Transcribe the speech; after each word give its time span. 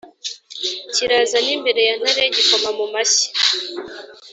Kiraza 0.93 1.37
n’imbere 1.45 1.81
ya 1.87 1.93
ntare 1.99 2.23
gikoma 2.35 2.69
mu 2.79 2.85
mashyi 2.93 3.27